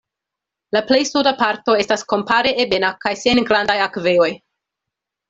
[0.77, 4.31] La plej suda parto estas kompare ebena kaj sen grandaj akvejoj.